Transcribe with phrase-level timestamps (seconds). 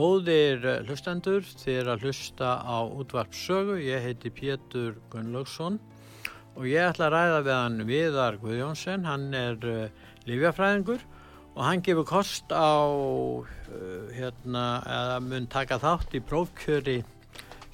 [0.00, 5.76] Góðir eh, hlustendur, þið er að hlusta á útvarpsögu, ég heiti Pétur Gunnlaugsson
[6.56, 11.04] og ég ætla að ræða við hann Viðar Guðjónsson, hann er uh, eh, lífjafræðingur
[11.50, 13.42] og hann gefur kost á, uh,
[14.16, 16.96] hérna, að mun taka þátt í prófkjöri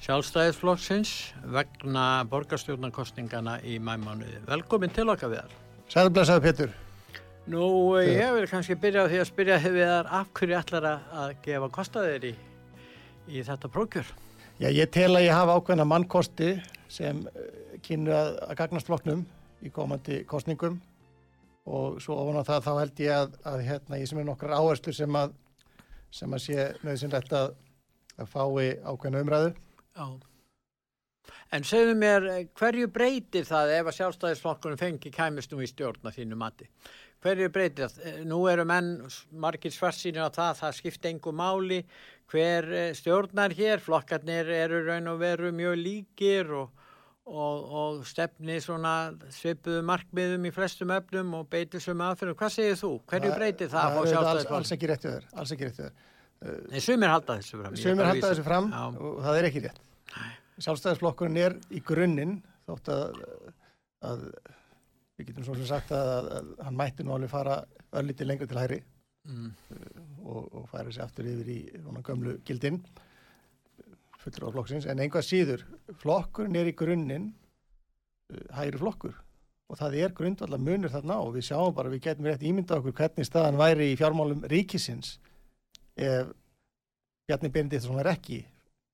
[0.03, 1.13] sjálfstæðisflokksins
[1.55, 4.43] vegna borgarstjórnarkostningana í mæmánuði.
[4.51, 5.55] Velkomin til okkar Viðar.
[5.93, 6.75] Sælblessaður Pétur.
[7.47, 11.29] Nú, ég vil kannski byrja á því að spyrja hefur þar af hverju ætlar að
[11.45, 12.31] gefa kostaðir í,
[13.31, 14.09] í þetta prókjör?
[14.59, 16.49] Já, ég tel að ég hafa ákveðna mannkosti
[16.91, 19.23] sem eh, kynnu að, að gagnast floknum
[19.63, 20.75] í komandi kostningum
[21.71, 24.57] og svo ofan á það þá held ég að, að hérna, ég sem er nokkrar
[24.59, 25.39] áherslu sem að,
[26.19, 27.55] sem að sé nöðsynlegt að,
[28.19, 29.55] að fái ákveðna umræðu.
[29.95, 30.07] Já.
[31.55, 32.25] En segðu mér,
[32.59, 36.67] hverju breytir það ef að sjálfstæðisflokkunum fengi kæmistum í stjórna þínu mati?
[37.23, 38.07] Hverju breytir það?
[38.09, 38.91] Eh, nú eru menn
[39.31, 41.79] margir svarsýnir á það, það skipta engu máli,
[42.31, 46.83] hver eh, stjórnar hér, flokkarnir eru raun og veru mjög líkir og,
[47.27, 52.37] og, og stefni svona svipuðu markmiðum í flestum öfnum og beitir sem aðferðum.
[52.39, 52.93] Hvað segir þú?
[53.09, 53.97] Hverju breytir það?
[53.97, 56.05] Það er alls, alls ekki rétt við þér, alls ekki rétt við þér.
[56.69, 57.77] Nei, sumir halda þessu fram.
[57.81, 58.83] Sumir halda þessu fram Já.
[58.93, 59.79] og það er ekki rétt.
[60.57, 63.17] Sjálfstæðisflokkurinn er í grunninn þótt að,
[64.05, 64.23] að
[65.17, 67.57] við getum svo sem sagt að, að, hann mætti nú alveg fara
[67.97, 68.79] ölliti lengur til hæri
[69.27, 69.51] mm.
[69.75, 72.81] uh, og, og færa sér aftur yfir í svona gömlu gildin
[74.21, 75.63] fullur á flokksins, en einhvað síður
[76.01, 79.15] flokkurinn er í grunninn uh, hægri flokkur.
[79.67, 82.95] Og það er grundvallar munur þarna og við sjáum bara, við getum rétt ímynda okkur
[82.95, 85.17] hvernig staðan væri í fjármálum ríkisins
[85.97, 86.29] ef
[87.27, 88.45] Bjarni Benediktsson var ekki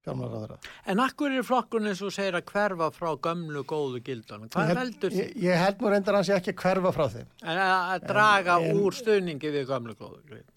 [0.03, 0.57] fjármálaráðara.
[0.91, 4.49] En akkur er flokkun eins og segir að hverfa frá gömlu góðu gildan?
[4.51, 5.21] Hvað held, heldur þið?
[5.21, 7.29] Ég, ég held nú reyndar hans ekki að hverfa frá þeim.
[7.43, 10.49] En að draga en, úr stöðningi við gömlu góðu gildan?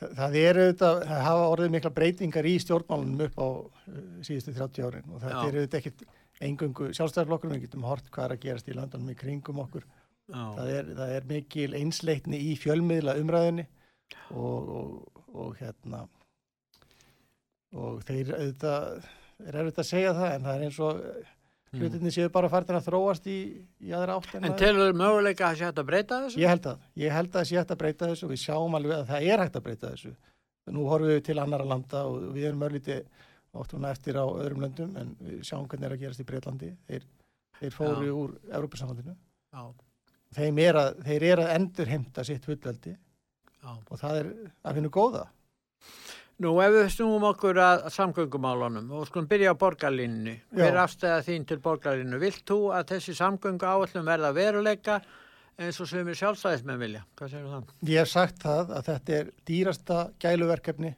[0.00, 4.54] Það, það eru auðvitað, það hafa orðið mikla breytingar í stjórnmálunum upp á uh, síðustu
[4.56, 6.06] 30 árin og þetta eru auðvitað ekkit
[6.40, 9.84] engungu sjálfstæðarflokkur, við getum hort hvað er að gerast í landunum í kringum okkur.
[10.30, 13.66] Það er, það er mikil einsleitni í fjölmiðla umræðinni
[14.30, 16.04] og, og, og hérna
[17.76, 19.04] og þeir auðvitað
[19.46, 21.78] er erfitt að segja það en það er eins og mm.
[21.78, 23.38] hlutinni séu bara færðin að þróast í,
[23.80, 26.42] í aðra átt En telur möguleika að sé hægt að breyta þessu?
[26.42, 28.96] Ég held að, ég held að sé hægt að breyta þessu og við sjáum alveg
[28.98, 30.14] að það er hægt að breyta þessu
[30.70, 33.26] nú horfum við til annara landa og við erum örlítið
[33.56, 36.70] óttuna eftir á öðrum löndum en við sjáum hvernig það er að gerast í Breitlandi
[36.86, 37.06] þeir,
[37.58, 38.14] þeir fóru Já.
[38.14, 39.16] úr Európa-samfaldinu
[40.36, 40.78] þeir
[41.08, 43.72] þeir er að endur heimta sitt fullveldi Já.
[43.74, 44.30] og það er
[44.62, 45.24] að finna góða
[46.40, 51.42] Nú ef við snúum okkur að samgöngumálunum og skulum byrja á borgarlinnu, hver afstæða þín
[51.50, 52.20] til borgarlinnu?
[52.22, 54.94] Vilt þú að þessi samgöngu áallum verða veruleika
[55.60, 57.02] eins og sem er sjálfstæðismenn vilja?
[57.20, 57.74] Hvað segir það?
[57.90, 60.92] Ég hef sagt það að þetta er dýrasta gæluverkefni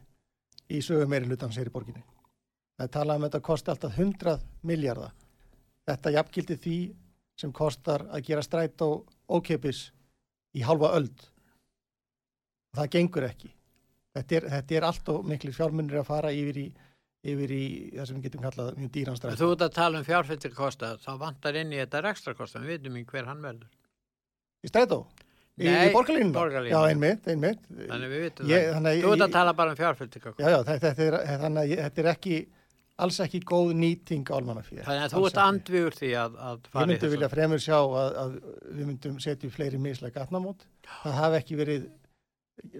[0.71, 2.05] í sögum meiri hlutans hér í borginni.
[2.79, 4.37] Það talað um að þetta kosti alltaf 100
[4.71, 5.17] miljardar.
[5.91, 6.77] Þetta jafngildi því
[7.43, 9.89] sem kostar að gera stræt og ókeipis
[10.55, 11.27] í halva öld.
[12.79, 13.50] Það gengur ekki.
[14.12, 16.67] Þetta er, þetta er allt og miklu fjármunir að fara yfir í,
[17.32, 17.62] yfir í
[17.97, 19.38] það sem við getum kallað mjög dýranstræð.
[19.41, 22.99] Þú ert að tala um fjárfættirkosta, þá vantar inn í þetta ekstra kosta, við veitum
[23.00, 23.70] í hver hann verður.
[24.62, 24.99] Í strætó?
[25.62, 26.32] Nei, í borgarlínuna.
[26.37, 26.73] borgarlínuna.
[26.76, 27.64] Já, einmitt, einmitt.
[27.88, 28.75] Þannig við vitum Ég- það.
[28.76, 30.35] þannig Þú ert ég- að tala bara um fjárfyltinga.
[30.38, 32.37] Já, já, þetta, er, þannig ég- þetta er ekki,
[32.99, 34.82] alls ekki góð nýting á almannafíð.
[34.87, 37.12] Þannig að þú ert andvígur því að, að Ég fara í myndi þessu.
[37.17, 38.38] vilja fremur sjá að, að
[38.76, 40.65] við myndum setja í fleiri mislega gatnamót.
[41.03, 41.91] Það hafi ekki verið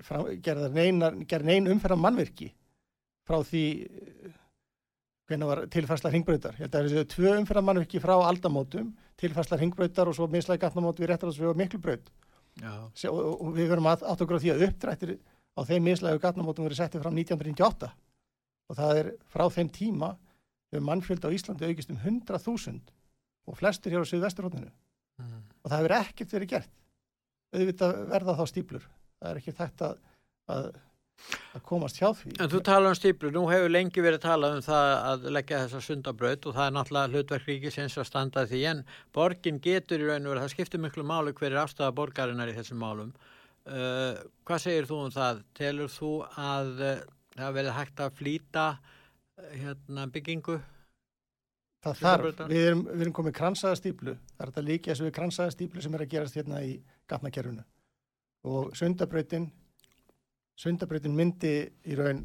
[0.06, 2.52] fram, gerðar neinar, gerð nein umferðar mannverki
[3.29, 3.64] frá því
[5.31, 6.56] hvernig var tilfærsla hringbrautar.
[6.58, 8.90] Ég held að þessu tvö umferðar mannverki frá aldamótum,
[9.20, 11.61] tilfærsla hringbrautar og svo mislega gatnamót við réttarátsveg og
[12.99, 15.12] Sjá, og og við verum átt okkur á því að uppdrættir
[15.56, 17.88] á þeim mislegu gatnamótum verið settið fram 1998
[18.69, 20.11] og það er frá þeim tíma
[20.73, 22.93] hefur mannfjöld á Íslandi aukist um 100.000
[23.49, 25.40] og flestur hér á Suðvesturhóttinu mm.
[25.64, 26.75] og það hefur ekkert verið gert.
[27.52, 28.87] Auðvitað verða þá stíplur
[29.22, 29.90] það er ekki þetta
[30.52, 30.66] að,
[31.54, 32.32] að komast hjá því.
[32.42, 35.82] En þú tala um stíplu, nú hefur lengi verið talað um það að leggja þessa
[35.86, 38.64] sundabraut og það er náttúrulega hlutverk ríkisins að standa því.
[38.72, 38.82] En
[39.14, 42.56] borgin getur í raun og verið, það skiptir miklu máli hver er afstæða borgarinnar í
[42.58, 43.14] þessum málum.
[43.62, 45.44] Uh, hvað segir þú um það?
[45.54, 47.02] Telur þú að uh,
[47.38, 50.58] það verið hægt að flýta uh, hérna, byggingu?
[51.82, 55.08] það þarf, við erum, við erum komið kransaða stíplu það er þetta líka eins og
[55.08, 56.76] við kransaða stíplu sem er að gerast hérna í
[57.10, 57.64] gatnakerfinu
[58.44, 59.50] og sundabrautin
[60.58, 61.52] sundabrautin myndi
[61.88, 62.24] í raun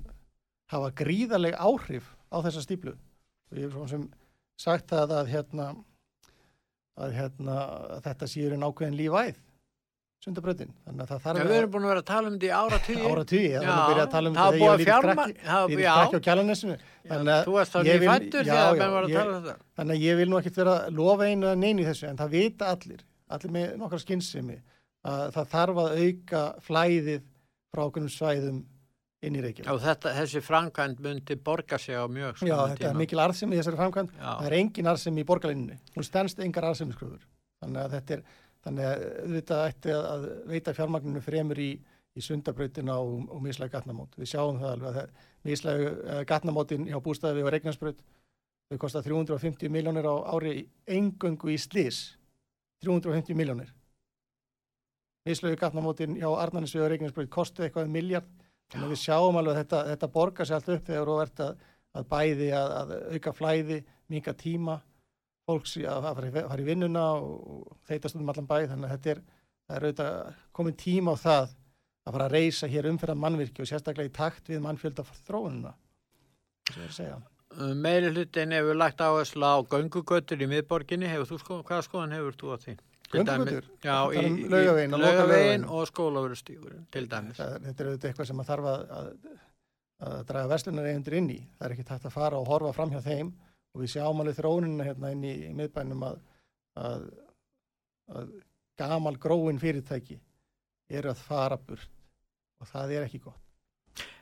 [0.71, 4.07] hafa gríðaleg áhrif á þessa stíplu og ég hef svona sem
[4.59, 5.67] sagt það að hérna
[6.97, 7.57] að hérna
[7.97, 9.37] að þetta sé í raun ákveðin lífæð
[10.25, 12.55] sundabrautin þannig að það þarf við erum búin að vera að tala um þetta í
[12.57, 13.01] ára tíu.
[13.07, 14.87] ára það Já, var að byrja að tala um það þegar ég búið var að
[14.87, 15.93] fjárma- það- já.
[15.97, 16.77] krakki á kjalanesinu
[17.07, 19.61] þannig að Þú varst ég vil- nýfættur já, já, að ég- tala um.
[19.77, 22.17] Þannig að ég vil nú ekkert vera að lofa einu að neina í þessu en
[22.17, 24.57] það vita allir, allir með nokkar skynsemi
[25.05, 27.21] að það þarf að auka flæðið
[27.73, 28.63] frá okkurum svæðum
[29.25, 29.67] inn í Reykjavík.
[29.67, 33.01] Já, þetta, þessi framkvæmd myndi borga sig á mjög Já, skamum þetta er tíma.
[33.01, 34.11] mikil arðsemi þessari framkvæmd.
[34.17, 34.27] Já.
[34.27, 35.77] Það er engin arðsemi í borgarlinninni.
[35.95, 37.23] Hún stendst engar arðsemiskröfur.
[37.63, 38.21] Þannig að þetta er,
[38.67, 41.71] þannig að auðvitað ætti að, að veita fjármagninu fremur í,
[42.17, 44.13] í sundabrautina og, og mislega gatnamót.
[44.21, 48.05] Við sjáum það alveg að það, mislega uh, gatnamótin hjá bústæði og regnarsbraut
[48.67, 52.03] þau kosta 350 miljónir á ári engöngu í slís.
[52.85, 53.73] 350 miljónir.
[55.27, 58.27] Mislega gatnamótin hjá Arnarnesvið og regnarsbraut kostu eitthvað um miljard.
[58.71, 61.43] Þannig að við sjáum alveg að þetta, þetta borgar sér allt upp þegar þú ert
[61.45, 61.61] að,
[61.99, 63.77] að bæði að, að auka flæði,
[64.11, 64.75] minga tíma
[65.47, 69.21] fólks í að fara, í- vinnuna og þeitast um allan bæ þannig að þetta er,
[69.77, 70.17] er auðvitað
[70.59, 71.47] komin tíma á það
[72.07, 75.73] að fara að reysa hér umferðan mannvirki og sérstaklega í takt við mannfjölda þróununa
[76.75, 77.25] að að
[77.57, 82.11] Uh, Meiri hlutin hefur lagt áherslu á göngugötur í miðborginni, hefur þú sko, hvaða skoðan
[82.17, 82.73] hefur þú á því?
[83.11, 83.67] Göngugötur?
[83.83, 85.65] Já, í, um í loka Laugaveginn Laugaveginn?
[85.71, 87.37] og skólaverustíkurinn, til dæmis.
[87.39, 89.09] það, þetta er auðvitað eitthvað sem að þarf að, að,
[90.09, 92.91] að draga verslunar eigendur inn í það er ekki takt að fara og horfa fram
[92.93, 93.31] hjá þeim
[93.73, 96.21] og við sjáum alveg þróunina hérna inn í, í miðbænum að,
[96.83, 97.09] að,
[98.11, 98.31] að
[98.77, 100.19] gamal gróin fyrirtæki
[100.89, 101.91] eru að fara burt
[102.61, 103.43] og það er ekki gott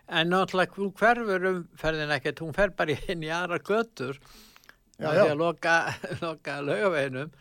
[0.06, 4.20] En náttúrulega hún hverfur um ferðin ekkert, hún fer bara inn í aðra götur
[5.00, 5.22] Já, að já.
[5.24, 5.74] því að loka,
[6.24, 7.32] loka laugaveginum.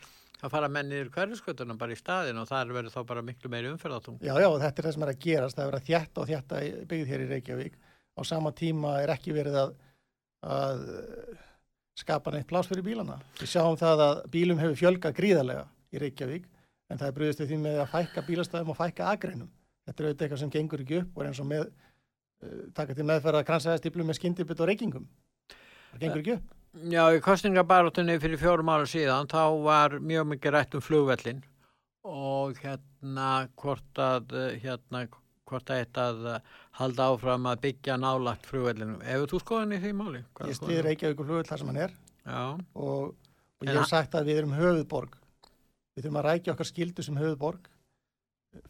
[0.45, 4.19] Það fara mennir hverfiskötuna bara í staðin og það verður þá bara miklu meiri umferðatung.
[4.21, 6.59] Já, já, þetta er það sem er að gerast, það er að þjætta og þjætta
[6.91, 7.79] byggð hér í Reykjavík.
[8.13, 9.71] Á sama tíma er ekki verið að,
[10.45, 10.83] að
[11.97, 13.17] skapa neitt pláss fyrir bílana.
[13.39, 15.65] Við sjáum það að bílum hefur fjölgað gríðarlega
[15.95, 16.45] í Reykjavík,
[16.93, 19.49] en það er brúðist við því með að fækka bílastæðum og fækka agreinum.
[19.89, 22.99] Þetta er auðvitað eitthvað sem gengur ekki upp og er eins og með uh, taka
[22.99, 23.41] til meðferða
[26.75, 31.45] Já, í kostningabarátunni fyrir fjórum ára síðan þá var mjög mikið rætt um flugvellin
[32.05, 33.29] og hérna
[33.61, 35.05] hvort að eh, hérna
[35.47, 38.99] hvort að eitt að eh, halda áfram að byggja nálagt flugvellinu.
[39.07, 40.25] Hefur þú skoðan í því máli?
[40.35, 41.95] Hvaða Ég stið Reykjavík og flugvöld þar sem hann er.
[42.75, 45.15] Og, og ég hef sagt að við erum höfuðborg.
[45.95, 47.71] Við þurfum að rækja okkar skildu sem höfuðborg.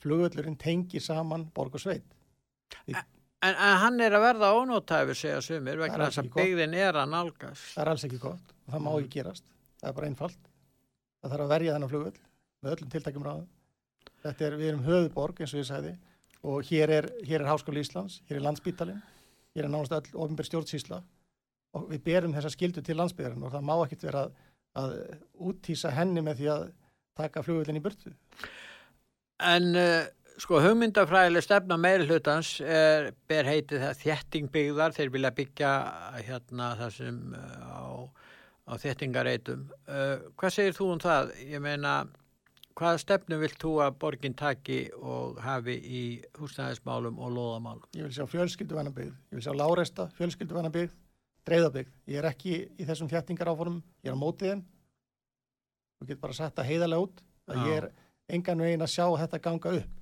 [0.05, 2.07] Flugvöllurinn tengir saman borg og sveit
[3.45, 7.11] en, en hann er að verða ónótæfi segja sumir vegna þess að byggðin er að
[7.13, 7.67] nálgast.
[7.75, 8.53] það er alls ekki gott.
[8.67, 8.99] Og það má Mhm.
[9.05, 9.45] ekki gerast.
[9.81, 10.51] Það er bara einfalt.
[11.23, 12.19] Það þarf að verja þennan flugvöll
[12.65, 13.47] með öllum tiltækjum ráðum.
[14.25, 15.95] Þetta er, við erum höfuðborg eins og ég sagði
[16.45, 19.03] og hér er, hér er Háskóli Íslands hér er landsbítalinn,
[19.57, 21.03] hér er nánast öll ofinbér stjórnsýsla.
[21.75, 24.35] Og við berum þessa skildu til landsbyrðarinn og það má ekkit vera að,
[24.77, 24.93] að
[25.49, 26.67] úttýsa henni með því að
[27.17, 28.13] taka flugvöllin í burtu.
[29.45, 30.05] En uh,
[30.41, 35.71] sko hugmyndafræðileg stefna meiri hlutans er, ber heitið það þétting byggðar, þeir vilja byggja
[36.27, 37.85] hérna það sem uh, á,
[38.67, 39.65] á þéttingareitum.
[39.87, 41.33] Uh, hvað segir þú um það?
[41.53, 41.95] Ég meina,
[42.75, 46.05] hvaða stefnu vilt þú að borgin taki og hafi í
[46.41, 47.89] húsnæðismálum og loðamálum?
[47.95, 50.95] Ég vil sjá fjölskylduvæna byggð, ég vil sjá láreista fjölskylduvæna byggð,
[51.47, 51.99] dreifðabyggð.
[52.11, 54.65] Ég er ekki í þessum þjættingar áformum, ég er á mótið þeim.
[56.01, 57.93] Þú getur bara sagt það heiðarlega út að ég er
[58.35, 60.01] engan veginn að sjá þetta ganga upp.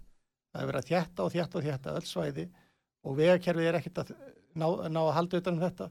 [0.52, 2.47] Það er verið að þjætta og þjætta og þjætta öll svæði
[3.02, 4.11] og vegakerfið er ekkert að
[4.52, 5.88] ná, ná að halda utan um þetta.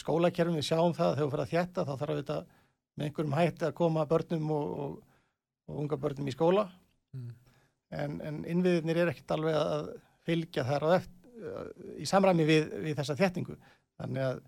[0.00, 2.38] Skólakerfið við sjáum það þegar við fyrir að þjætta þá þarf þetta
[2.94, 4.96] með einhverjum hætti að koma börnum og, og,
[5.68, 6.64] og unga börnum í skóla
[7.12, 7.28] mm.
[7.98, 9.92] en, en innviðinir er ekkert alveg að
[10.24, 11.22] fylgja þar á eftir
[12.00, 13.58] í samræmi við, við þessa þjættingu.
[14.00, 14.42] Þannig að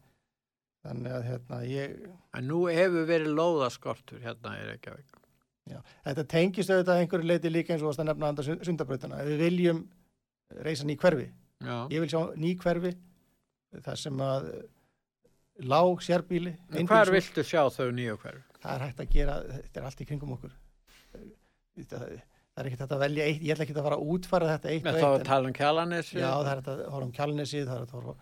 [0.87, 1.95] Þannig að hérna ég...
[2.37, 5.17] En nú hefur verið lóðaskortur hérna í Reykjavík.
[5.67, 9.25] Já, þetta tengist auðvitað einhverju leiti líka eins og að nefna andar sundabröðuna.
[9.27, 9.83] Við viljum
[10.63, 11.27] reysa ný hverfi,
[11.65, 11.77] Já.
[11.91, 12.93] ég vil sjá ný hverfi,
[13.81, 14.47] það sem að
[15.67, 16.55] lág sérbíli...
[16.87, 18.45] Hvar viltu sjá þau nýju hverfi?
[18.61, 20.55] Það er hægt að gera, þetta er allt í kringum okkur.
[21.77, 22.07] Það
[22.63, 24.87] er ekkert að velja eitt, ég ætla ekki að fara að útfara þetta eitt.
[24.87, 26.17] Með þá tala um kjalanessi?
[26.21, 28.17] Já, það er að horfa um kjalanessi, það er að horfa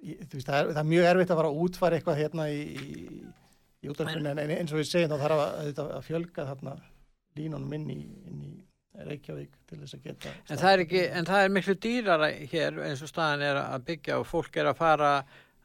[0.00, 3.20] veist, það, er, það er mjög erfitt að fara að útfara eitthvað hérna í, í,
[3.80, 6.74] í útvarpunni en eins og við segjum þá þarf að, að fjölga þarna
[7.38, 8.52] línunum inn í, inn í
[9.00, 13.04] Reykjavík til þess að geta en það, ekki, en það er miklu dýrara hér eins
[13.04, 15.12] og staðan er að byggja og fólk er að fara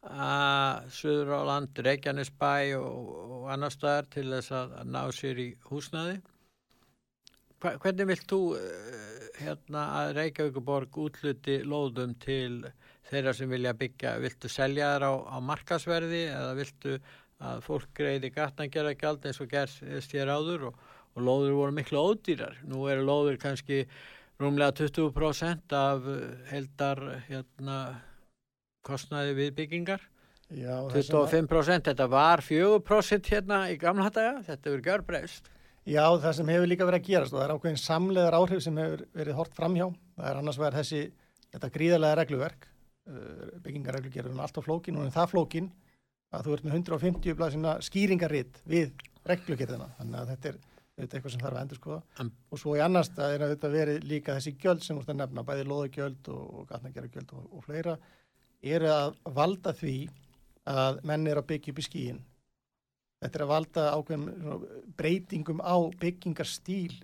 [0.06, 5.50] að Suður á land, Reykjanesbæ og, og annar staðar til þess að ná sér í
[5.72, 6.20] húsnaði
[7.64, 12.68] Hva, hvernig vilt þú eh, hérna að Reykjavíkuborg útluti lóðum til
[13.10, 16.98] þeirra sem vilja byggja, viltu selja þær á, á markasverði eða viltu
[17.44, 20.84] að fólk greiði gatnangjara gjald eins og gerst hér áður og,
[21.16, 22.60] og lóður voru miklu ódýrar.
[22.68, 23.84] Nú eru lóður kannski
[24.42, 27.80] rúmlega 20% af eh, heldar hérna,
[28.86, 30.06] kostnaði við byggingar.
[30.54, 35.50] Já, 25% þetta var 4% hérna í gamla daga, þetta verður gjörbreyst.
[35.86, 38.78] Já, það sem hefur líka verið að gerast og það er ákveðin samleðar áhrif sem
[38.82, 39.90] hefur verið hort framhjá.
[40.16, 41.02] Það er annars verið þessi,
[41.54, 42.70] þetta gríðarlega regluverk
[43.06, 45.68] Eh, byggingarreglugerðun alltaf flókin og en það flókin
[46.36, 48.92] að þú ert með 150 blaðsina skýringaritt við
[49.26, 50.60] reglugerðina þannig að þetta er
[50.96, 52.30] þetta eitthvað sem þarf að endur skoða um.
[52.52, 55.12] og svo í annars það er að þetta veri líka þessi gjöld sem þú ert
[55.14, 57.98] að nefna, bæði loðugjöld og, gatnagerugjöld og, og fleira
[58.76, 59.98] er að valda því
[60.72, 62.22] að menn er að byggja upp í skíin
[63.24, 64.64] þetta er að valda ákveðum
[64.98, 66.96] breytingum á byggingarstíl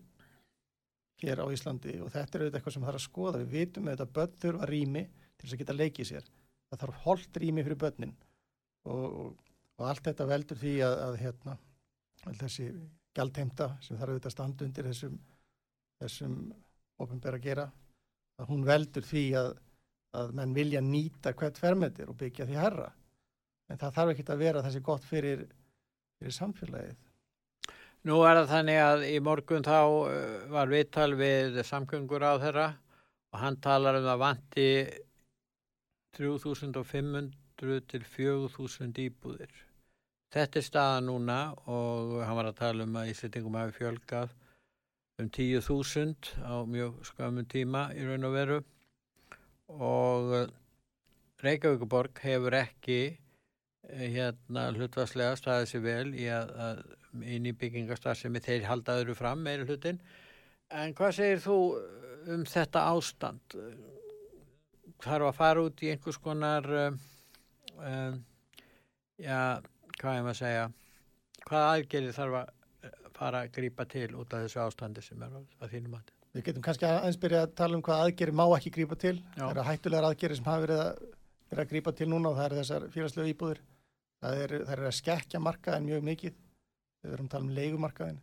[1.21, 3.95] hér á Íslandi og þetta er auðvitað eitthvað sem þarf að skoða við vitum að
[3.95, 6.29] þetta börn þurfa rými til þess að geta leikið sér.
[6.71, 8.13] Það þarf holdt rými fyrir börnin
[8.89, 11.57] og, og, allt þetta veldur því að, að hérna,
[12.39, 12.67] þessi
[13.17, 15.15] gælteimta sem þarf auðvitað standa undir þessum,
[16.01, 16.35] þessum
[17.01, 17.67] ofinbæra gera,
[18.39, 19.53] að hún veldur því að,
[20.17, 22.91] að menn vilja nýta hvert fermetir og byggja því herra.
[23.71, 25.43] En það þarf ekki að vera þessi gott fyrir,
[26.19, 26.99] fyrir samfélagið.
[28.09, 30.13] Nú er það þannig að í morgun þá uh,
[30.49, 32.69] var viðtal við samköngur á þeirra
[33.31, 34.69] og hann talar um að vanti
[36.17, 37.29] 3500
[37.61, 39.51] til 4000 íbúðir.
[40.31, 41.39] Þetta er staða núna
[41.69, 44.31] og hann var að tala um að Íslandingum hafi fjölgað
[45.21, 48.59] um 10.000 á mjög skamum tíma í raun og veru
[49.75, 50.47] og eh,
[51.43, 56.81] Reykjavíkuborg hefur ekki eh, hérna hlutvarslega staðið sér vel í að, að
[57.27, 59.99] í byggingastarðsemi þeir haldaður fram meira hlutin
[60.71, 61.57] en hvað segir þú
[62.31, 63.59] um þetta ástand?
[65.01, 66.65] þarf að fara út í einhvers konar
[67.79, 68.17] um,
[69.21, 69.39] já,
[69.97, 70.65] hvað er maður að segja
[71.47, 72.51] hvað aðgerið þarf að
[72.87, 76.45] eh, fara að grýpa til út af þessu ástandi sem er að þínum að Við
[76.47, 79.17] getum kannski aðeins byrja að tala um hvað aðgerið má ekki grýpa til.
[79.35, 79.41] Já.
[79.41, 81.01] það eru hættulegar aðgerið sem hafa verið að,
[81.51, 83.59] verið að grýpa til núna og það eru þessar félagslegu íbúður
[84.21, 86.37] það eru er að skekja markaðin mjög mikið.
[87.01, 88.21] Við verum að tala um leikumarkaðin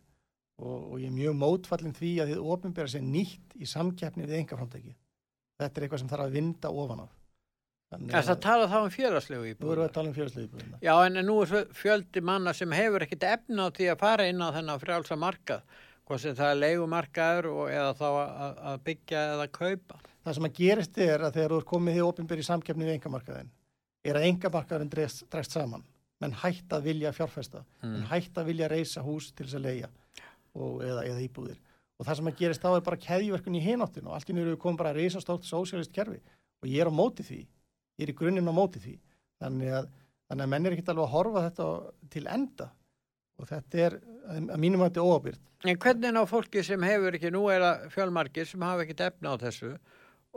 [0.59, 4.39] og, og ég er mjög mótfallin því að þið ofinbæra sér nýtt í samkeppni við
[4.41, 4.97] engaframtækið
[5.59, 7.03] þetta er eitthvað sem þarf að vinda ofan
[7.89, 10.47] af Það að tala þá um fjölagslegu íbúðina Nú erum við að tala um fjölagslegu
[10.49, 14.27] íbúðina Já en nú er fjöldi manna sem hefur ekkit efna á því að fara
[14.29, 15.63] inn á þennan frjálsa markað
[16.09, 19.99] hvað sem það er leigumarkaður eða þá að, að byggja eða kaupa.
[20.25, 23.51] Það sem að gerist er að þegar þú er komið í ofinbyrji samkefni við engamarkaðin
[24.09, 25.85] er að engamarkaðin dregst saman.
[26.19, 27.61] Menn hætt að vilja fjárfesta.
[27.83, 27.91] Mm.
[27.93, 29.91] menn hætt að vilja reysa hús til þess að leia
[30.57, 31.61] og, eða, eða íbúðir.
[31.99, 34.57] Og það sem að gerist þá er bara keðjverkun í hináttin og allt í nýru
[34.59, 36.19] kom bara að reysa stótt sósjálist kerfi.
[36.63, 37.43] Og ég er á móti því
[37.99, 38.95] ég er í grunninn á móti því
[39.43, 39.91] þannig að,
[40.29, 41.69] þannig að menn er ekkert alveg að horfa þetta
[42.15, 42.71] til enda
[43.39, 47.15] og þetta er að mínum að þetta er óabyrt En hvernig ná fólki sem hefur
[47.17, 49.73] ekki, nú er það fjölmarkir sem hafa ekkert efna á þessu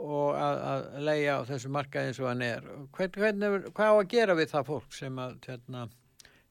[0.03, 3.95] og að, að leia á þessu marka eins og hann er hvernig, hvernig, hvað á
[3.95, 5.85] að gera við það fólk sem að hérna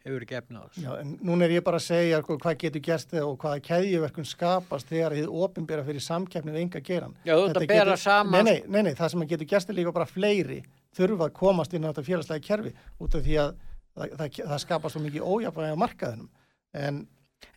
[0.07, 0.85] hefur ekki efna á þessu.
[0.87, 4.31] Já, en núna er ég bara að segja sko, hvað getur gerst og hvaða keðjuverkun
[4.31, 7.17] skapast þegar þið ofinbera fyrir samkeppnið ynga geran.
[7.27, 8.39] Já, þú ert að bera saman.
[8.39, 10.63] Nei, nei, nei, nei, það sem getur gerst er líka bara fleiri
[10.97, 13.53] þurfa að komast inn á þetta félagslega kerfi út af því að
[13.97, 16.29] það, það, það skapast svo mikið ójafæði á markaðinum.
[16.73, 17.01] En,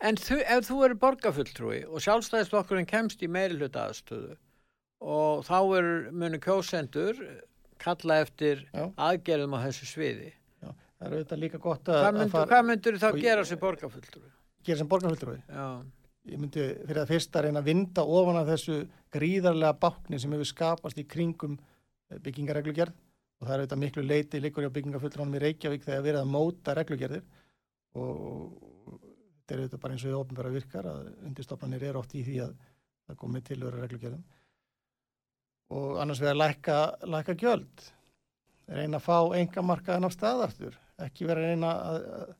[0.04, 4.36] en þú, ef þú eru borgarfulltrúi og sjálfstæðisflokkurinn kemst í meiri hluta aðstöðu
[5.06, 7.20] og þá er munu kjósendur
[7.80, 8.86] kalla eftir Já.
[8.96, 10.30] aðgerðum á þessu sviði.
[10.64, 13.44] Já, það er auðvitað líka gott að, Hvað að myndur, fara- hvað myndur þá gera
[13.44, 14.30] sem borgarfulltrúi?
[14.66, 15.38] gera sem borgarfulltrúi.
[15.52, 15.66] Já,
[16.26, 18.80] Ég myndi fyrir að fyrsta reyna að vinda ofan af þessu
[19.14, 21.52] gríðarlega bákni sem hefur skapast í kringum
[22.10, 22.96] eh, byggingareglugerð
[23.36, 26.76] og það er auðvitað miklu leiti líkur hjá byggingafulltrúanum í Reykjavík þegar verið að móta
[26.76, 27.26] reglugerðir.
[27.96, 28.56] Og
[28.96, 32.38] þetta er auðvitað bara eins og í ofnbæra virkar að undirstofnanir eru oft í því
[32.46, 32.56] að
[33.06, 34.24] það komi til að vera reglugerðum.
[35.76, 36.80] Og annars vegar lækka,
[37.12, 37.86] lækka gjöld.
[38.66, 42.32] Reyna að fá enga markaðan á staðartur ekki vera að reyna að, að,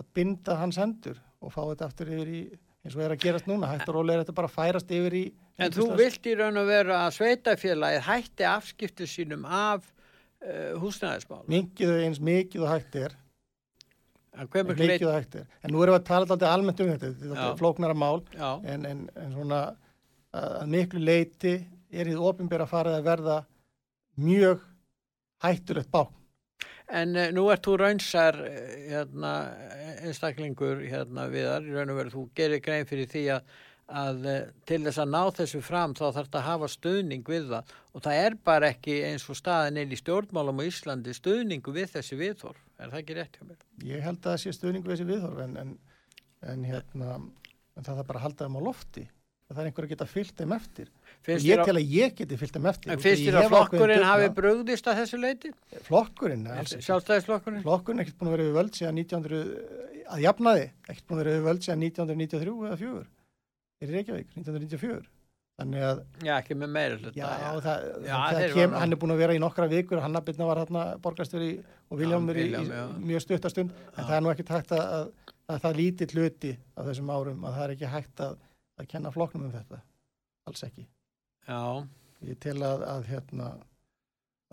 [0.00, 2.42] að binda hans hendur og fá þetta aftur yfir í
[2.84, 5.16] eins og er að gerast núna, hægt og rólega er þetta bara að færast yfir
[5.16, 5.24] í
[5.54, 9.86] En þú vilt í raun og veru að sveitafélagið hætti afskiptu sínum af
[10.44, 11.44] uh, húsnæðismál.
[11.50, 13.16] minkið þau eins mikið og hægt er.
[14.34, 17.48] Mikið og hægt er, en nú erum við að tala alltaf almennt um þetta, þetta
[17.50, 18.24] er flóknara mál.
[18.66, 19.62] En, en, en svona
[20.34, 21.54] að miklu leiti
[21.94, 23.38] er í ofinbera farið að verða
[24.18, 24.64] mjög
[25.44, 26.10] hættulegt bák
[26.92, 28.56] en uh, nú ert þú raunsar uh,
[28.90, 29.34] hérna,
[30.04, 33.54] einstaklingur hérna viðar, í raun og veru þú gerir grein fyrir því að,
[33.88, 34.36] að uh,
[34.68, 38.04] til þess að ná þessu fram þá þarf þetta að hafa stuðning við það og
[38.06, 42.18] það er bara ekki eins og staðin einn í stjórnmálum á Íslandi stuðningu við þessi
[42.20, 43.66] viðhorf, er það ekki rétt hjá mér?
[43.90, 45.74] ég held að það sé stuðning við þessi viðhorf en, en,
[46.54, 49.06] en hérna en það er bara að halda þeim á lofti
[49.54, 52.14] það er einhver að geta fyllt þeim eftir og Finnst ég þér tel að, ég
[52.18, 55.20] geti fyllt þeim eftir en og finnst ég þér að flokkurinn hafi brugðist að þessu
[55.20, 55.50] leiti?
[55.86, 56.46] flokkurinn.
[56.74, 57.64] Sjálfstæðisflokkurinn?
[57.64, 59.42] flokkurinn er ekkert búin að vera við völd síðan 1900
[60.14, 63.04] að jafnaði, ekkert búin að vera við völd síðan 1993 eða 4
[63.82, 65.04] er í Reykjavík, 1994
[65.54, 67.12] þannig að Já, ekki með meira hluta.
[67.14, 67.26] já,
[67.62, 70.84] það, Já, það kem, hann er búin að vera í nokkra vikur Hannabitna var hérna
[71.04, 71.50] borgastöri
[71.90, 72.86] og Viljámur í, í já.
[72.98, 74.06] mjög stuttastund en Já.
[74.08, 77.54] það er nú ekki hægt að, að, að það lítill hluti af þessum árum að
[77.58, 78.34] það er ekki hægt að,
[78.82, 79.80] að kenna flokknum um þetta
[80.50, 80.88] alls ekki
[81.46, 81.62] Já,
[82.26, 83.52] ég tel að, að hérna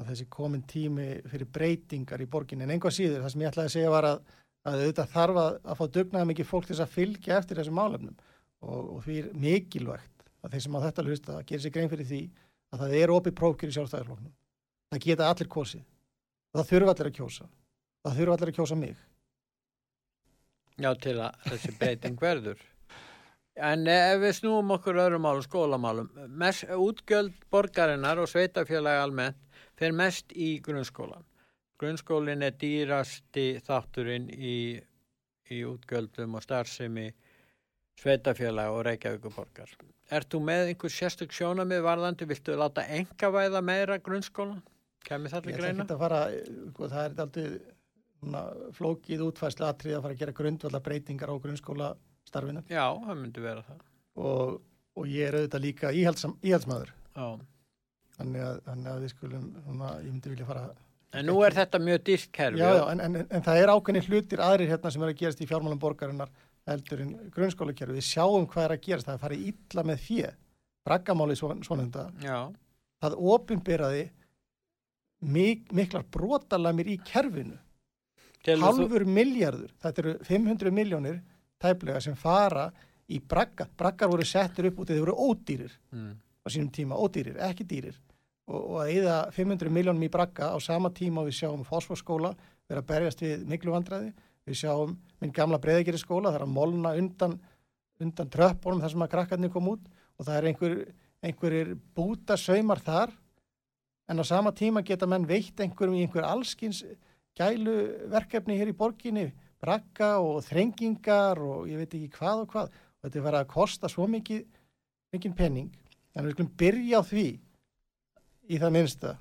[0.01, 3.69] að þessi komin tími fyrir breytingar í borginni, en einhvað síður það sem ég ætlaði
[3.69, 4.21] að segja var að,
[4.69, 7.77] að auðvitað þarf að, að fá dugnaða mikið fólk til þess að fylgja eftir þessum
[7.77, 8.15] málefnum
[8.61, 11.91] og, og því er mikilvægt að þeir sem á þetta hlusta að gera sér grein
[11.91, 12.21] fyrir því
[12.71, 14.35] að það er opið prófkjör í sjálfstæðarflokknum
[14.91, 15.87] það geta allir kosið
[16.51, 17.47] það þurfa allir að kjósa
[18.01, 18.99] það þurfa allir að kjósa mig
[20.81, 22.61] já, til að þessi breyting verður.
[23.61, 26.07] En ef við snúum okkur öðrum málum, skólamálum,
[26.39, 31.25] mest, útgjöld borgarinnar og sveitafélagi almennt fer mest í grunnskólan.
[31.81, 34.79] Grunnskólin er dýrasti þátturinn í,
[35.51, 37.09] í útgjöldum og starfsemi
[38.01, 39.73] sveitafélagi og Reykjavíkuborgar.
[40.11, 44.61] Ert þú með einhver sérstök sjónamið varðandi, viltu láta enga væða meira grunnskólan?
[45.07, 45.85] Kæmi það til ég ætla greina?
[45.85, 46.19] ekki að fara
[46.73, 47.45] sko, það er aldrei
[48.77, 51.87] flókið útfærslu atrið að fara að gera grundvallar breytingar á grunnskóla
[52.29, 53.79] starfinu Já, það myndi vera það.
[54.21, 54.59] og,
[54.97, 57.25] og ég er auðvitað líka íhaldsam, íhaldsmaður Já.
[58.19, 60.67] þannig að, þannig að við skulum svona, ég myndi vilja fara
[61.11, 62.61] En nú er þetta mjög dýrt kerfi.
[62.61, 65.41] já, já, en, en, en það er ákveðni hlutir aðrir hérna sem er að gerast
[65.43, 66.29] í fjármálum borgarinnar
[66.67, 70.03] heldur en grunnskólakerfi við sjáum hvað er að gerast, það er að fara illa með
[70.07, 70.31] fjö
[70.85, 72.05] braggamáli svona, svona þetta
[73.01, 74.03] það ofinberaði
[75.21, 77.57] mik miklar brotalamir í kerfinu.
[78.41, 81.19] Telur þú- halfur miljardur, þetta eru 500 miljónir
[81.61, 82.71] tæplega sem fara
[83.09, 86.15] í bragga, braggar voru settur upp út þeir voru ódýrir Mm.
[86.45, 87.95] á sínum tíma, ódýrir, ekki dýrir.
[88.47, 92.35] Og, og að eða 500 miljónum í bragga á sama tíma við sjáum fósforskóla
[92.67, 94.13] vera að berjast við miklu vandræði
[94.47, 97.37] við sjáum minn gamla breyðegeri skóla það er að molna undan,
[98.01, 99.83] undan tröppunum þar sem að krakkarnir kom út
[100.17, 100.77] og það er einhver,
[101.25, 103.13] einhverjir búta saumar þar.
[104.09, 106.83] En á sama tíma geta menn veitt einhverjum í einhver allskins
[107.37, 107.75] gælu
[108.11, 109.29] verkefni hér í borginni
[109.61, 112.73] bragga og þrengingar og ég veit ekki hvað og hvað.
[112.73, 114.43] Og þetta er verið að kosta svo mikið
[115.11, 115.71] mikið penning
[116.15, 117.25] en við skulum byrja á því
[118.51, 119.15] í það minnsta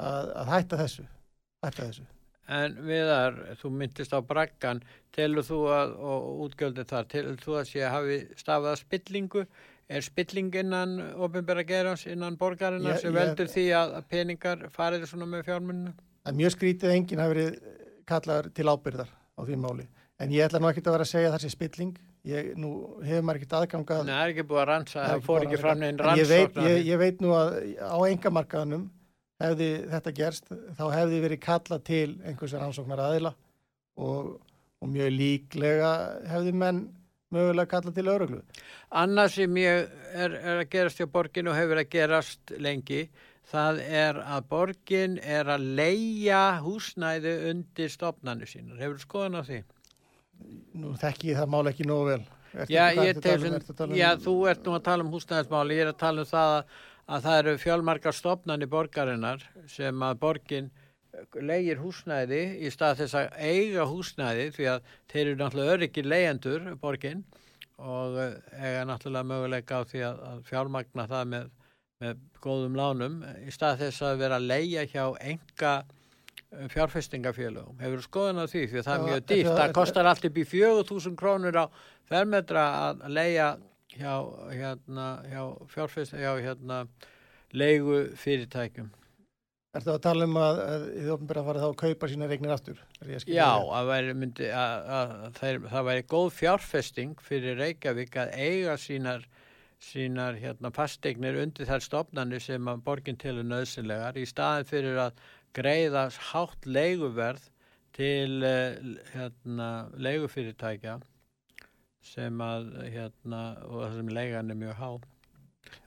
[0.00, 1.04] að, að hætta þessu
[1.64, 2.06] hætta þessu
[2.48, 4.78] En viðar, þú myndist á braggan,
[5.12, 9.42] telur þú að, og útgjöldin þar, telur þú að sé að hafi stafað að spillingu?
[9.88, 15.26] Er spilling innan ofinbæra gerans, innan borgarinnar Ég- sem veldur því að peningar farið svona
[15.26, 15.44] með
[16.28, 17.54] er mjög skrítið enginn hafi verið
[18.08, 19.86] kallaður til ábyrðar á því máli.
[20.20, 21.96] En ég ætla nú ekkert að vera að segja að það sé spilling.
[22.28, 25.44] Ég, nú hefur maður ekkert aðgangað Nei, það er ekki búið að ransa, Það fór
[25.46, 26.66] ekki fram neginn rannsóknar.
[26.68, 28.90] ég, ég veit nú að á engamarkaðanum
[29.42, 33.34] hefði þetta gerst þá hefði verið kallað til einhvers rannsóknar aðila
[33.98, 34.36] og,
[34.82, 35.92] og mjög líklega
[36.32, 36.84] hefði menn
[37.34, 38.42] mögulega kallað til öruglu
[39.02, 43.02] Annað sem ég er, er að gerast hjá borgin og hefur að gerast lengi,
[43.50, 48.80] það er að borgin er að leia húsnæði undir stofnanir sínar.
[48.80, 49.60] Hefur skoðan á því?
[50.78, 52.20] nú þekki ég það máli ekki nógu vel
[52.72, 53.20] Já, um?
[53.20, 56.28] tala um- já, þú ert nú að tala um húsnæðismáli, ég er að tala um
[56.30, 60.70] það að, að það eru fjölmarkar stopnarnir borgarinnar sem að borgin
[61.40, 66.66] leigir húsnæði í stað þess að eiga húsnæði því að þeir eru náttúrulega öryggir leyendur
[66.82, 67.22] borgin
[67.78, 68.18] og
[68.52, 71.46] eiga náttúrulega möguleika á því að, fjármagna það með,
[72.04, 77.78] með góðum lánum í stað þess að vera að leia hjá enga eh, fjárfestingafélagum.
[77.80, 79.52] Hefur skoðan á því því að það er mjög dýrt.
[79.62, 81.66] Það kostar allt upp í 4.000 krónur á
[82.10, 83.48] fermetra að leia
[83.96, 84.14] hjá,
[84.52, 86.84] hérna, hjá fjárfesting, hjá hérna,
[87.56, 88.90] leigu fyrirtækjum.
[89.76, 90.60] Er það að tala um að,
[90.96, 92.78] þið ofnbæra að fara þá að kaupa sína regnir aftur?
[93.28, 98.78] Já, að væri, myndi, að, að, það, það væri góð fjárfesting fyrir Reykjavík að eiga
[98.80, 99.26] sínar,
[99.90, 105.02] sínar hérna, fasteignir undir þær stofnarnir sem að borgin til er nöðsynlegar í staðin fyrir
[105.04, 105.22] að
[105.56, 107.44] greiða hátt leiguverð
[107.98, 108.80] til eh,
[109.12, 109.70] hérna,
[110.00, 110.98] leigufyrirtækja
[112.04, 115.08] sem að hérna, og það sem leigan er mjög hátt.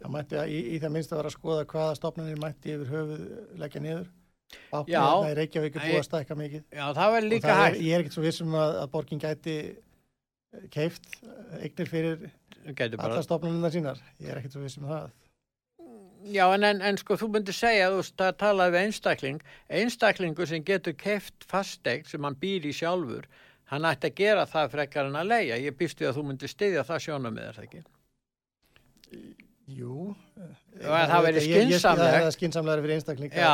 [0.02, 2.92] Það mætti að í, í það minnst að vera að skoða hvaða stopnarnir mætti yfir
[2.92, 3.24] höfuð
[3.62, 4.10] leggja niður.
[4.72, 5.02] Báknir já.
[5.06, 6.66] Það er Reykjavík búið að stækka mikið.
[6.76, 7.80] Já, það verður líka hægt.
[7.82, 9.56] Ég er ekkert svo vissum að, að borgin gæti
[10.76, 11.10] keift
[11.62, 12.30] eignir fyrir
[12.76, 14.02] alla stopnarnir sínar.
[14.20, 15.10] Ég er ekkert svo vissum það.
[16.22, 19.40] Já, en, en, en sko, þú myndir segja, þú talaði við einstakling,
[19.74, 23.26] einstaklingu sem getur keift fastegn sem hann býr í sjálfur,
[23.72, 25.62] hann ætti að gera það frekar en að leia.
[25.62, 27.84] Ég býstu að þú myndir styðja það sjónum með þess ekki.
[29.72, 30.12] Jú,
[30.82, 33.52] það verður skinsamlega Það er skinsamlega fyrir einstakling Já,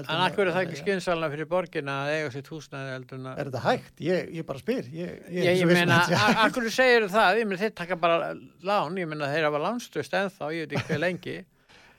[0.00, 3.62] En akkur er það ekki skinsamlega fyrir borgin að eiga sitt húsnæði eldurna Er þetta
[3.66, 3.92] hægt?
[4.02, 4.88] Ég, ég bara spyr.
[4.96, 6.00] Ég, ég, ég meina,
[6.46, 7.42] akkur segir það?
[7.42, 8.32] Ég meina, þeir taka bara
[8.64, 8.98] lán.
[8.98, 11.36] Ég meina, þeir hafa lánströst ennþá, ég veit ekki hver lengi.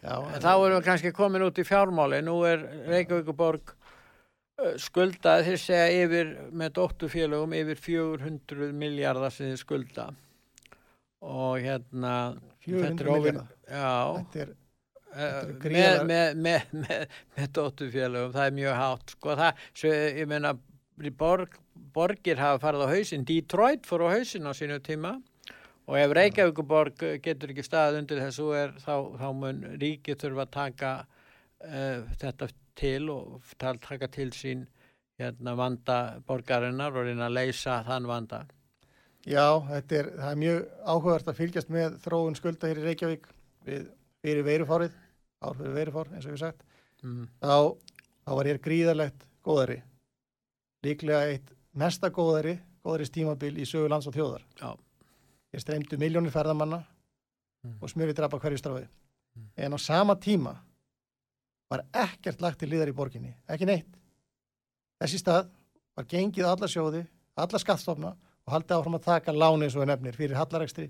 [0.04, 3.72] Já, en þá erum við kannski komin út í fjármáli nú er Reykjavíkuborg
[4.82, 10.10] skuldað, þeir segja yfir með dóttufélögum yfir 400 miljardar sem þið skulda.
[11.24, 12.14] Og hérna
[12.66, 14.54] 400 miljardar þetta er,
[15.16, 19.94] þetta er uh, með, með, með, með dóttufélagum það er mjög hátt sko, það, svo,
[20.22, 20.56] ég meina
[21.18, 21.60] borg,
[21.96, 25.18] borgir hafa farið á hausin Detroit fór á hausin á sínu tíma.
[25.84, 30.54] Og ef Reykjavíkuborg getur ekki stað undir þessu er þá, þá mun ríki þurfa að
[30.54, 34.66] taka uh, þetta til og taka til sín
[35.20, 38.46] hérna, vanda borgarinnar og reyna að leysa þann vanda
[39.24, 43.30] Já, þetta er, er mjög áhugavert að fylgjast með þróun skulda hér í Reykjavík
[43.64, 43.86] við,
[44.20, 44.98] fyrir veirufárið,
[45.40, 46.66] ár fyrir veirufár eins og við sagt,
[47.06, 47.30] mm.
[47.40, 47.56] þá,
[48.28, 49.78] þá var hér gríðarlegt góðari,
[50.84, 54.44] líklega eitt mesta góðari, góðari stímabil í sögu lands og þjóðar.
[54.60, 54.76] Já.
[55.54, 57.80] Hér streymdu miljónir ferðamanna mm.
[57.80, 58.90] og smjöri drapa hverju stráði.
[59.38, 59.50] Mm.
[59.56, 60.58] En á sama tíma
[61.74, 64.00] var ekkert lagt til liðar í borginni, ekki neitt.
[65.02, 65.50] Þessi stað
[65.98, 67.04] var gengið alla sjóði,
[67.36, 70.90] alla skattstofna og haldi áfram að taka láni eins og nefnir fyrir hallarækstri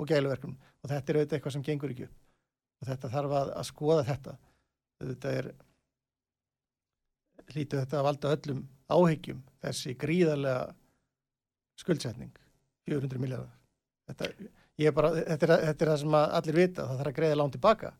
[0.00, 2.20] og gæluverkum og þetta er auðvitað eitthvað sem gengur ekki upp.
[2.80, 4.36] Og þetta þarf að, að skoða þetta.
[5.00, 5.50] Þetta er
[7.50, 10.74] hlítið þetta að valda öllum áhyggjum þessi gríðarlega
[11.80, 12.32] skuldsetning
[12.88, 13.52] 400 miljardar
[14.10, 14.30] þetta,
[14.76, 17.92] þetta, þetta er það sem allir vita það þarf að greiða lán tilbaka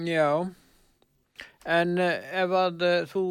[0.00, 0.48] Já
[1.68, 3.24] en uh, ef að uh, þú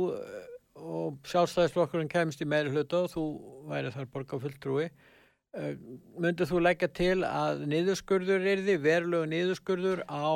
[0.82, 3.24] og sjálfstæðisflokkurinn kemst í meiri hluta og þú
[3.70, 5.76] væri þar borgarfulltrúi eh,
[6.18, 10.34] myndur þú leggja til að niðurskurður er því verulegu niðurskurður á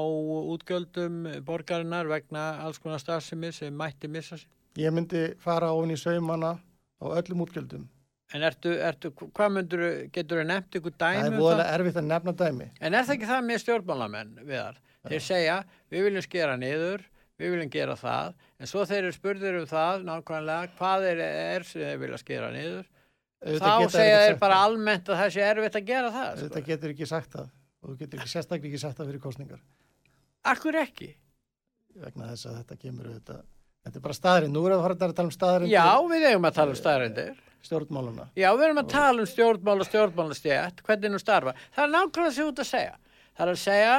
[0.54, 4.52] útgjöldum borgarinnar vegna alls konar starfsemi sem mætti missa sér?
[4.78, 6.56] Ég myndi fara ofin í saumana
[7.02, 7.88] á öllum útgjöldum
[8.34, 9.84] En ertu, ertu, hvað myndur,
[10.14, 11.20] getur þau nefnt ykkur dæmi?
[11.22, 12.70] Það er búinlega um erfitt að nefna dæmi.
[12.82, 14.80] En er það ekki það með stjórnmálamenn við þar?
[15.06, 15.58] Þeir segja,
[15.94, 17.04] við viljum skera niður,
[17.40, 21.22] við viljum gera það en svo þeir eru spurður um það nákvæmlega hvað er,
[21.56, 22.86] er sem þeir vilja skera niður
[23.60, 24.68] þá segja þeir bara það.
[24.70, 26.70] almennt að það sé erfitt að gera það þetta sko.
[26.70, 29.66] getur ekki sagt það og þú getur ekki sérstaklega ekki sagt það fyrir kostningar
[30.46, 31.10] Akkur ekki?
[32.06, 33.38] vegna þess að þetta kemur þetta,
[33.86, 35.86] þetta er bara staðrind, nú erum við að fara að tala um staðrind Já,
[36.16, 39.90] við eigum að tala um staðrindir stjórnmáluna Já, við erum að tala um stjórnmál og
[39.90, 42.96] stjórnmálastjætt hvernig nú starfa, það er nákvæmlega sér út að segja.
[43.36, 43.96] Það er að segja,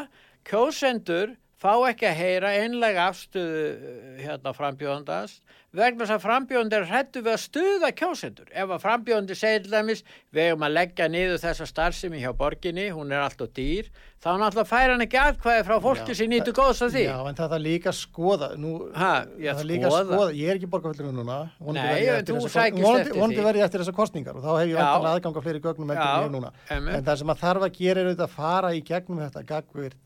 [0.47, 5.43] kjósendur fá ekki að heyra einlega afstöðu eh, hérna frambjóðandast
[5.77, 8.49] vegna þess að frambjóðandi er hrættu við að stuða kjósendur.
[8.49, 10.03] Ef að frambjóðandi segir til dæmis
[10.35, 13.91] við hefum að leggja niður þessa starfsemi hjá borginni, hún er alltaf dýr,
[14.23, 17.05] þá náttúrulega fær hann ekki aðkvæði frá fólki sem nýtu góðs af því.
[17.11, 18.51] Já, en það er líka að skoða.
[18.61, 20.31] Nú, ha, ég er líka að skoða.
[20.41, 21.39] Ég er ekki borgarfjöldinu núna.
[21.77, 23.21] Nei, þú sækist eftir því.
[23.21, 26.17] Vonandi verði eftir þessar kostningar og þá hef ég vantanlega aðgang á fleiri gögnum eftir
[26.17, 26.57] því núna.
[26.73, 30.03] En það sem að þarf að gera er auðvitað að fara í gegnum þetta gagvirt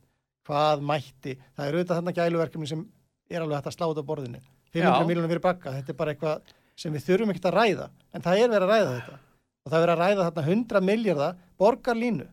[0.51, 2.87] hvað mætti, það er auðvitað þarna gæluverkefni sem
[3.31, 4.41] er alveg hægt að sláta borðinu.
[4.75, 8.25] 500 miljónum fyrir bakka, þetta er bara eitthvað sem við þurfum ekkert að ræða, en
[8.25, 9.19] það er verið að ræða þetta.
[9.61, 12.27] Og það er verið að ræða þarna 100 miljardar borgarlínu.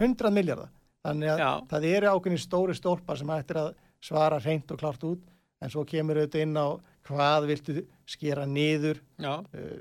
[0.00, 0.70] 100 miljardar,
[1.06, 1.50] þannig að Já.
[1.72, 3.70] það eru ákveðin stóri stólpar sem ættir að
[4.02, 5.28] svara reynd og klart út.
[5.62, 6.66] En svo kemur auðvitað inn á
[7.06, 7.76] hvað viltu
[8.08, 8.98] skera niður.
[9.22, 9.78] Uh,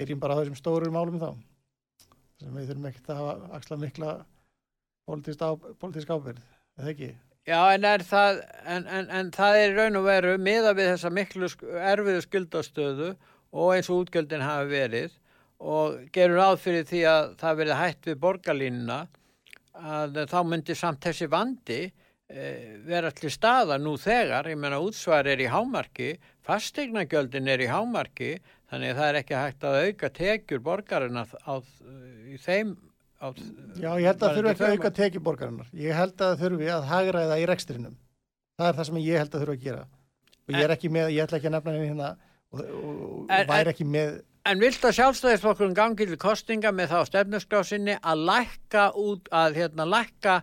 [0.00, 1.30] byrjum bara á þessum stóru málum þá
[2.42, 4.12] sem við þurfum ekkert að hafa axla mikla
[5.06, 6.40] politísk ábyrð,
[6.80, 7.12] eða ekki?
[7.42, 8.36] Já, en, það,
[8.70, 11.48] en, en, en það er raun og veru miða við þessa miklu
[11.90, 13.08] erfiðu skuldastöðu
[13.52, 15.16] og eins og útgjöldin hafi verið
[15.62, 19.00] og gerur áfyrir því að það verið hætt við borgarlínuna
[19.72, 22.46] að þá myndi samt þessi vandi e,
[22.86, 26.14] vera allir staða nú þegar, ég menna útsvar er í hámarki,
[26.46, 28.36] fastegnagjöldin er í hámarki,
[28.70, 31.54] þannig að það er ekki hægt að auka tekjur borgarina á,
[32.30, 32.76] í þeim
[33.22, 33.28] á,
[33.78, 35.70] Já, ég held að það þurfi ekki að auka tekið borgarinnar.
[35.78, 37.96] Ég held að það þurfi að hagraða í rekstrinum.
[38.58, 39.86] Það er það sem ég held að þurfi að gera.
[40.42, 43.72] Og ég er ekki með, ég ætla ekki að nefna hérna og, og, og væri
[43.72, 44.14] ekki með...
[44.50, 49.86] En vilt að sjálfstæðisflokkurinn gangi til kostinga með þá stefnusgrásinni að lækka út, að hérna
[49.86, 50.40] lækka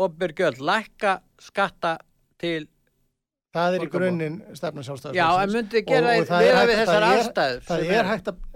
[0.00, 1.96] opbyrgjöld, lækka skatta
[2.40, 2.68] til
[3.50, 5.18] Það er í grunninn stefnum sjálfstæðisflokkurinn.
[5.18, 7.66] Já, en myndi gera við við þessar aðstæður.
[7.66, 8.46] Það er hægt að,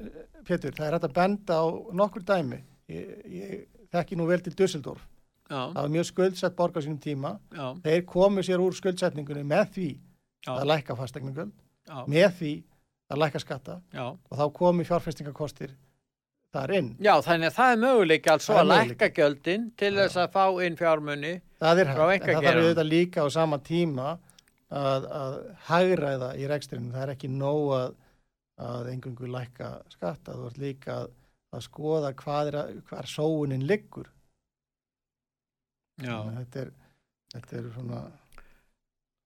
[0.45, 1.65] Pétur, það er hægt að benda á
[1.99, 2.61] nokkur dæmi
[2.92, 5.05] ég, ég þekki nú vel til Dusseldorf
[5.51, 5.59] Já.
[5.75, 7.37] það var mjög skuldsett borgar sínum tíma.
[7.53, 7.66] Já.
[7.85, 9.88] þeir komu sér úr skuldsetningunni með því
[10.47, 10.53] Já.
[10.57, 11.53] að læka fastegningum
[12.09, 12.53] með því
[13.12, 15.75] að læka skatta og þá komi fjárfestingakostir
[16.55, 16.90] þar inn.
[17.03, 20.79] Já, þannig að það er möguleik altså að læka gjöldin til þess að fá inn
[20.79, 24.14] fjármunni það er hægt, það þarf auðvitað líka á sama tíma
[24.70, 25.35] að, að
[25.68, 27.99] hægræða í rekstrinu, það er ekki nóg að,
[28.68, 31.12] að engungu læka skatta, þú ert líka að
[31.55, 34.11] að skoða hvað er, hvað sóunin liggur.
[36.03, 36.71] Þetta er,
[37.35, 38.05] þetta er svona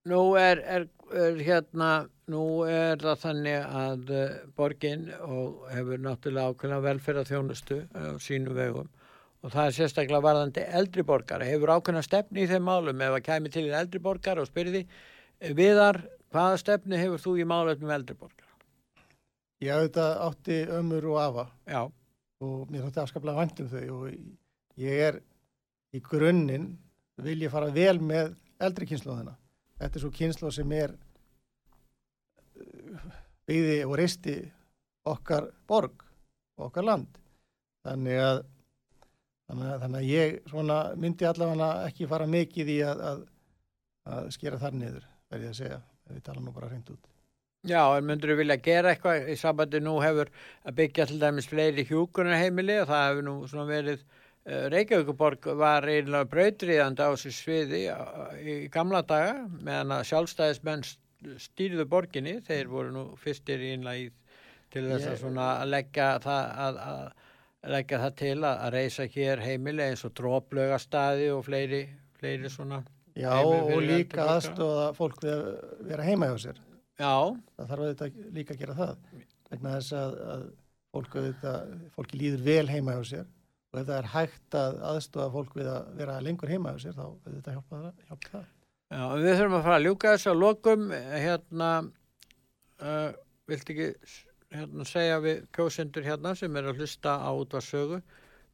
[0.09, 1.91] Nú er, er, er hérna
[2.33, 8.55] nú er það þannig að uh, borgin og hefur náttúrulega ákveðna velferða þjónustu á sínu
[8.57, 8.89] vegum.
[9.45, 13.05] Og það er sérstaklega varðandi eldri borgar hefur ákveðna stefni í þeim málum?
[13.05, 14.85] Ef það kemur til eldri borgar og spyrði
[15.59, 16.01] viðar
[16.33, 18.49] hvaða stefni hefur þú í málum um eldri borgar?
[19.63, 21.49] Ég auðvitað átti ömur og afa.
[21.67, 21.83] Já
[22.45, 24.05] og mér þótti afskaplega vandum þau og
[24.79, 25.21] ég er
[25.95, 26.71] í grunninn
[27.23, 29.35] vil ég fara vel með eldri kynnslóðina.
[29.79, 30.95] Þetta er svo kynnslóð sem er
[32.59, 33.09] uh,
[33.49, 34.37] byggði og reisti
[35.09, 36.05] okkar borg
[36.59, 37.19] og okkar land.
[37.87, 38.41] Þannig að,
[39.49, 40.29] þannig að, þannig að ég
[41.03, 43.21] myndi allavega ekki fara mikið í að, að,
[44.35, 47.11] skera þar niður, verði að segja, ef við tala nú bara hreint út.
[47.67, 49.81] Já, en myndur þú vilja gera eitthvað í sambandi?
[49.83, 50.31] Nú hefur
[50.63, 55.89] að byggja til dæmis fleiri hjúkunarheimili og það hefur nú svona verið uh, Reykjavíkuborg var
[55.91, 57.81] einlega brautriðandi á þessu sviði
[58.39, 60.87] í gamla daga meðan að sjálfstæðismenn
[61.43, 64.11] stýrðu borginni, þeir voru nú fyrstir einlega í
[64.71, 69.09] til þess að svona að leggja það að, að leggja það til að, að reysa
[69.17, 71.83] hér heimili eins og dróplögastadi og fleiri,
[72.21, 72.85] fleiri svona
[73.19, 75.47] Já, og líka aðstofa fólk við að
[75.91, 76.68] vera heima hjá sér
[76.99, 77.15] Já.
[77.57, 78.95] Það þarf auðvitað líka að gera það
[79.49, 80.47] vegna þess að, að
[80.95, 83.27] fólk auðvitað, fólki líður vel heima hjá sér
[83.69, 86.97] og ef það er hægt að aðstofa fólk við að vera lengur heima hjá sér
[86.97, 88.07] þá auðvitað hjálpa það.
[88.09, 88.47] Hjálpa það.
[88.89, 91.71] Já, við þurfum að fara að ljúka þess að lokum hérna
[92.81, 93.11] uh,
[93.49, 93.89] vilt ekki
[94.55, 98.01] hérna, segja við kjósendur hérna sem er að hlusta á útvarsögu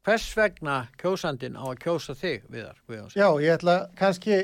[0.05, 2.81] hvers vegna kjósandin á að kjósa þig viðar?
[3.15, 4.43] Já, ég ætla kannski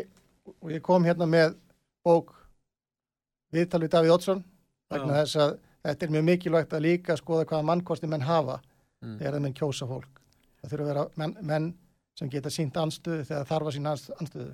[0.58, 1.58] og ég kom hérna með
[2.08, 2.34] bók
[3.52, 4.44] viðtal við Davíð Ótsson
[4.92, 5.54] vegna þess að
[5.86, 9.18] þetta er mjög mikilvægt að líka skoða hvaða mannkosti menn hafa mm.
[9.20, 10.22] þegar þeim menn kjósa fólk.
[10.62, 11.72] Það þurfa að vera menn, menn
[12.20, 14.52] sem geta sínt anstöðu þegar þarfa sín anstöðu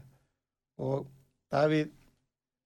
[0.77, 1.07] og
[1.51, 1.91] Davíð,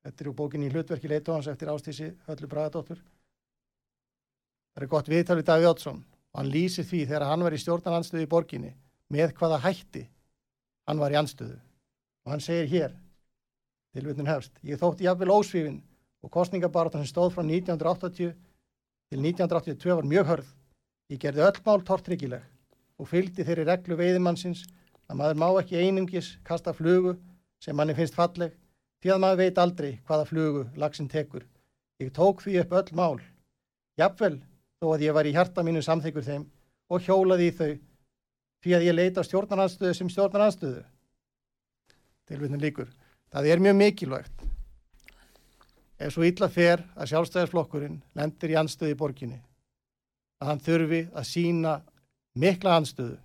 [0.02, 3.02] þetta er úr bókinni í hlutverki leitóhans eftir ástísi Höllu Bragadóttur
[4.72, 7.62] það er gott viðtal við Davíð Ótsson og hann lýsir því þegar hann var í
[7.62, 8.74] stjórnan anstöðu í borginni
[9.12, 10.04] með hvaða hætti
[10.90, 11.58] hann var í anstöðu
[12.26, 12.98] og hann segir hér
[13.96, 15.82] tilvittin hefst, ég þótti jafnvel ósvífin
[16.22, 18.34] og kostningabaratan sem stóð frá 1980
[19.12, 20.50] til 1982 var mjög hörð.
[21.12, 22.44] Ég gerði öll mál tortryggileg
[23.02, 24.64] og fylgdi þeirri reglu veiðimannsins
[25.10, 27.18] að maður má ekki einungis kasta flugu
[27.64, 28.54] sem manni finnst falleg
[29.02, 31.44] því að maður veit aldrei hvaða flugu lagsinn tekur.
[32.00, 33.20] Ég tók því upp öll mál.
[33.98, 34.38] Jafnvel
[34.80, 36.46] þó að ég var í hjarta mínu samþyggur þeim
[36.90, 37.72] og hjólaði í þau
[38.62, 40.86] því að ég leita stjórnarnanstöðu sem stjórnarnanstöðu.
[42.30, 42.88] Tilvitnum líkur.
[43.34, 44.41] Það er mjög mikilvægt
[46.02, 49.40] ef svo illa fer að sjálfstæðisflokkurinn lendir í anstöðu í borginni
[50.42, 51.76] að hann þurfi að sína
[52.42, 53.18] mikla anstöðu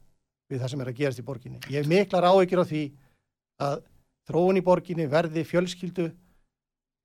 [0.51, 1.61] við það sem er að gerast í borginni.
[1.73, 2.83] Ég mikla ráðekir á því
[3.67, 3.81] að
[4.29, 6.11] þróun í borginni verði fjölskyldu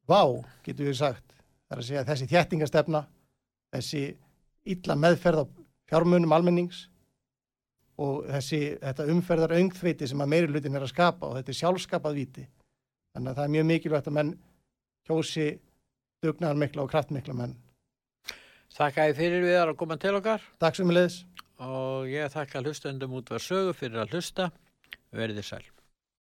[0.10, 0.22] vá,
[0.66, 1.26] getur við sagt.
[1.70, 3.02] Það er að segja þessi þjættingastefna,
[3.72, 4.04] þessi
[4.76, 5.46] illa meðferð á
[5.92, 6.86] fjármunum almennings
[8.02, 8.62] og þessi,
[9.14, 12.46] umferðar öngþveiti sem að meiri hlutin er að skapa og þetta er sjálfskapað viti.
[13.16, 14.32] Þannig að það er mjög mikilvægt að menn
[15.08, 15.50] kjósi
[16.24, 17.58] dugnaðarmikla og kraftmikla menn.
[18.72, 20.44] Þakka ég fyrir við að koma til okkar.
[20.62, 21.20] Takk sem ég leiðis.
[21.62, 24.52] Og ég þakka hlustendum út var sögu fyrir að hlusta.
[25.12, 25.71] Verðið sæl.